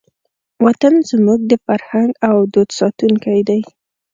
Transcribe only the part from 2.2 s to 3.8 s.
او دود ساتونکی دی.